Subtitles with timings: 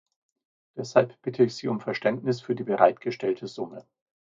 [0.75, 3.85] Deshalb bitte ich Sie um Verständnis für die bereitgestellte Summe.